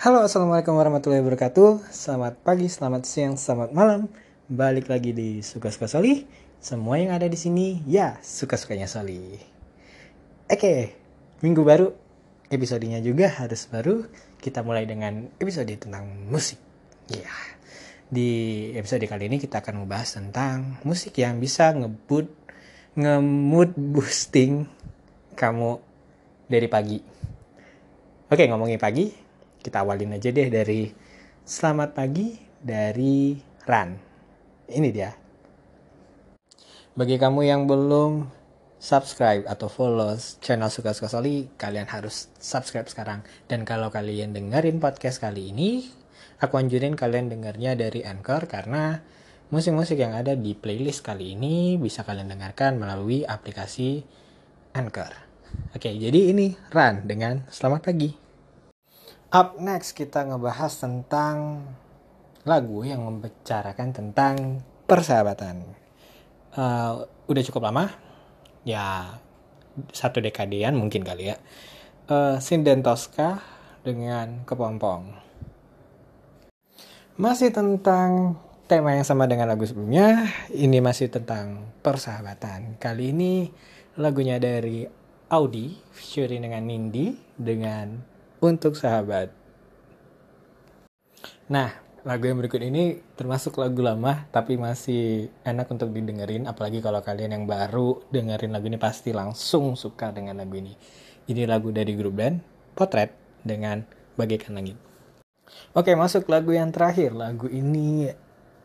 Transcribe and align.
Halo, 0.00 0.24
assalamualaikum 0.24 0.80
warahmatullahi 0.80 1.20
wabarakatuh. 1.20 1.92
Selamat 1.92 2.40
pagi, 2.40 2.72
selamat 2.72 3.04
siang, 3.04 3.36
selamat 3.36 3.76
malam. 3.76 4.08
Balik 4.48 4.88
lagi 4.88 5.12
di 5.12 5.44
suka-suka 5.44 5.92
Soli. 5.92 6.24
Semua 6.56 6.96
yang 6.96 7.12
ada 7.12 7.28
di 7.28 7.36
sini, 7.36 7.84
ya 7.84 8.16
suka-sukanya 8.24 8.88
Soli. 8.88 9.36
Oke, 10.48 10.96
minggu 11.44 11.60
baru, 11.60 11.92
episodenya 12.48 13.04
juga 13.04 13.28
harus 13.28 13.68
baru. 13.68 14.08
Kita 14.40 14.64
mulai 14.64 14.88
dengan 14.88 15.28
episode 15.36 15.68
tentang 15.76 16.08
musik. 16.32 16.56
Ya, 17.12 17.28
di 18.08 18.72
episode 18.80 19.04
kali 19.04 19.28
ini 19.28 19.36
kita 19.36 19.60
akan 19.60 19.84
membahas 19.84 20.16
tentang 20.16 20.80
musik 20.80 21.12
yang 21.20 21.36
bisa 21.44 21.76
ngebut, 21.76 22.24
nge-mood 22.96 23.76
boosting 23.76 24.64
kamu 25.36 25.76
dari 26.48 26.72
pagi. 26.72 27.04
Oke, 28.32 28.48
ngomongin 28.48 28.80
pagi, 28.80 29.28
kita 29.60 29.84
awalin 29.84 30.16
aja 30.16 30.32
deh 30.32 30.48
dari 30.48 30.88
selamat 31.44 31.92
pagi 31.92 32.40
dari 32.60 33.36
Ran. 33.68 33.92
Ini 34.66 34.88
dia. 34.88 35.12
Bagi 36.96 37.20
kamu 37.20 37.40
yang 37.44 37.68
belum 37.68 38.28
subscribe 38.80 39.44
atau 39.44 39.68
follow 39.68 40.16
channel 40.40 40.72
Suka 40.72 40.96
Suka 40.96 41.12
Soli, 41.12 41.52
kalian 41.60 41.86
harus 41.86 42.32
subscribe 42.40 42.88
sekarang. 42.88 43.20
Dan 43.46 43.68
kalau 43.68 43.92
kalian 43.92 44.32
dengerin 44.32 44.80
podcast 44.80 45.20
kali 45.20 45.52
ini, 45.52 45.84
aku 46.40 46.56
anjurin 46.56 46.96
kalian 46.96 47.28
dengarnya 47.28 47.76
dari 47.76 48.00
Anchor 48.00 48.48
karena 48.48 49.04
musik-musik 49.52 50.00
yang 50.00 50.16
ada 50.16 50.32
di 50.32 50.56
playlist 50.56 51.04
kali 51.04 51.36
ini 51.36 51.76
bisa 51.76 52.02
kalian 52.02 52.32
dengarkan 52.32 52.80
melalui 52.80 53.28
aplikasi 53.28 54.02
Anchor. 54.72 55.12
Oke, 55.76 55.92
jadi 55.92 56.30
ini 56.32 56.56
Ran 56.72 57.04
dengan 57.04 57.44
selamat 57.50 57.80
pagi. 57.84 58.29
Up 59.30 59.62
next 59.62 59.94
kita 59.94 60.26
ngebahas 60.26 60.74
tentang 60.74 61.62
lagu 62.42 62.82
yang 62.82 63.06
membicarakan 63.06 63.94
tentang 63.94 64.58
persahabatan. 64.90 65.70
Uh, 66.50 67.06
udah 67.30 67.42
cukup 67.46 67.70
lama, 67.70 67.94
ya 68.66 69.22
satu 69.94 70.18
dekadean 70.18 70.74
mungkin 70.74 71.06
kali 71.06 71.30
ya. 71.30 71.38
Uh, 72.10 72.42
Tosca 72.82 73.38
dengan 73.86 74.42
Kepompong. 74.42 75.14
Masih 77.14 77.54
tentang 77.54 78.34
tema 78.66 78.98
yang 78.98 79.06
sama 79.06 79.30
dengan 79.30 79.46
lagu 79.46 79.62
sebelumnya, 79.62 80.26
ini 80.50 80.82
masih 80.82 81.06
tentang 81.06 81.70
persahabatan. 81.86 82.82
Kali 82.82 83.14
ini 83.14 83.46
lagunya 83.94 84.42
dari 84.42 84.90
Audi 85.30 85.78
featuring 85.94 86.42
dengan 86.42 86.66
Nindi 86.66 87.14
dengan 87.38 88.18
untuk 88.40 88.74
sahabat. 88.74 89.32
Nah, 91.52 91.76
lagu 92.00 92.24
yang 92.24 92.40
berikut 92.40 92.64
ini 92.64 93.04
termasuk 93.12 93.60
lagu 93.60 93.84
lama 93.84 94.24
tapi 94.32 94.56
masih 94.56 95.28
enak 95.44 95.68
untuk 95.68 95.92
didengerin 95.92 96.48
apalagi 96.48 96.80
kalau 96.80 97.04
kalian 97.04 97.36
yang 97.36 97.44
baru 97.44 98.00
dengerin 98.08 98.56
lagu 98.56 98.72
ini 98.72 98.80
pasti 98.80 99.12
langsung 99.12 99.76
suka 99.76 100.10
dengan 100.10 100.40
lagu 100.40 100.56
ini. 100.56 100.72
Ini 101.28 101.44
lagu 101.44 101.70
dari 101.70 101.92
grup 101.94 102.16
band 102.16 102.40
Potret 102.72 103.12
dengan 103.44 103.84
Bagaikan 104.16 104.56
Langit. 104.56 104.80
Oke, 105.76 105.92
masuk 105.98 106.30
lagu 106.30 106.54
yang 106.54 106.72
terakhir. 106.72 107.12
Lagu 107.12 107.50
ini 107.50 108.08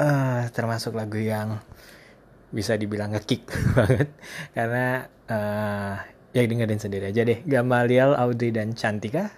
uh, 0.00 0.42
termasuk 0.50 0.96
lagu 0.96 1.20
yang 1.20 1.60
bisa 2.50 2.74
dibilang 2.74 3.14
ngekick 3.14 3.46
banget 3.78 4.10
karena 4.50 5.06
uh, 5.30 5.94
ya 6.34 6.42
dengerin 6.42 6.80
sendiri 6.82 7.14
aja 7.14 7.22
deh. 7.22 7.44
Gamaliel, 7.46 8.18
Audrey 8.18 8.50
dan 8.50 8.74
Cantika 8.74 9.30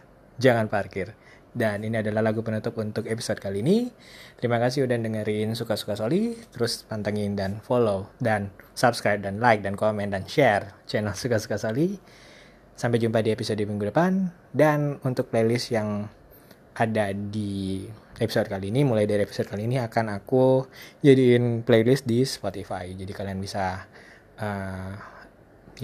jangan 0.43 0.67
parkir. 0.67 1.15
Dan 1.53 1.85
ini 1.85 2.01
adalah 2.01 2.25
lagu 2.25 2.41
penutup 2.41 2.81
untuk 2.81 3.05
episode 3.05 3.37
kali 3.37 3.61
ini. 3.61 3.93
Terima 4.41 4.57
kasih 4.57 4.89
udah 4.89 4.97
dengerin 4.97 5.53
Suka-Suka 5.53 6.01
Soli. 6.01 6.33
Terus 6.49 6.89
pantengin 6.89 7.37
dan 7.37 7.61
follow 7.61 8.09
dan 8.19 8.49
subscribe 8.73 9.21
dan 9.21 9.37
like 9.37 9.61
dan 9.61 9.77
komen 9.77 10.17
dan 10.17 10.25
share 10.25 10.73
channel 10.89 11.13
Suka-Suka 11.13 11.61
Soli. 11.61 12.01
Sampai 12.73 12.97
jumpa 12.99 13.21
di 13.21 13.37
episode 13.37 13.61
minggu 13.69 13.93
depan. 13.93 14.33
Dan 14.49 14.97
untuk 15.05 15.29
playlist 15.29 15.71
yang 15.77 16.09
ada 16.73 17.13
di 17.13 17.85
episode 18.17 18.49
kali 18.49 18.73
ini, 18.73 18.81
mulai 18.89 19.05
dari 19.05 19.29
episode 19.29 19.53
kali 19.53 19.69
ini 19.69 19.77
akan 19.77 20.09
aku 20.09 20.65
jadiin 21.05 21.69
playlist 21.69 22.09
di 22.09 22.25
Spotify. 22.25 22.89
Jadi 22.97 23.13
kalian 23.13 23.37
bisa 23.37 23.85
uh, 24.41 24.93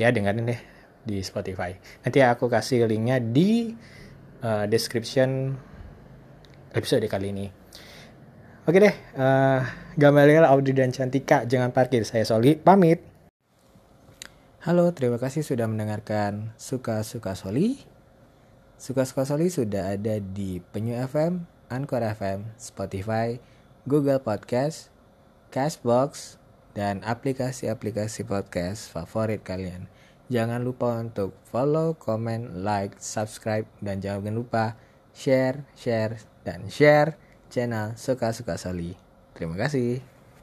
ya 0.01 0.09
dengerin 0.09 0.49
deh 0.49 0.61
di 1.05 1.21
Spotify. 1.21 1.77
Nanti 2.09 2.25
aku 2.25 2.49
kasih 2.49 2.89
linknya 2.89 3.21
di 3.21 3.77
uh, 4.43 4.65
description 4.71 5.59
episode 6.75 7.05
kali 7.11 7.35
ini. 7.35 7.47
Oke 8.69 8.85
deh, 8.85 8.93
uh, 9.17 9.65
Gamaliel, 9.97 10.45
Audi, 10.45 10.77
dan 10.77 10.93
Cantika, 10.93 11.49
jangan 11.49 11.73
parkir. 11.73 12.05
Saya 12.05 12.29
Soli, 12.29 12.53
pamit. 12.61 13.01
Halo, 14.61 14.93
terima 14.93 15.17
kasih 15.17 15.41
sudah 15.41 15.65
mendengarkan 15.65 16.53
Suka-Suka 16.61 17.33
Soli. 17.33 17.81
Suka-Suka 18.77 19.25
Soli 19.25 19.49
sudah 19.49 19.97
ada 19.97 20.21
di 20.21 20.61
Penyu 20.61 21.01
FM, 21.01 21.49
Anchor 21.73 22.05
FM, 22.05 22.53
Spotify, 22.61 23.41
Google 23.89 24.21
Podcast, 24.21 24.93
Cashbox, 25.49 26.37
dan 26.77 27.01
aplikasi-aplikasi 27.01 28.29
podcast 28.29 28.93
favorit 28.93 29.41
kalian. 29.41 29.89
Jangan 30.29 30.61
lupa 30.61 31.01
untuk 31.01 31.33
follow, 31.49 31.97
comment, 31.97 32.53
like, 32.61 33.01
subscribe, 33.01 33.65
dan 33.81 34.05
jangan 34.05 34.37
lupa 34.37 34.77
share, 35.17 35.65
share, 35.73 36.21
dan 36.45 36.69
share 36.69 37.17
channel 37.49 37.97
Suka-Suka 37.97 38.61
Soli. 38.61 38.93
Terima 39.33 39.57
kasih. 39.57 40.18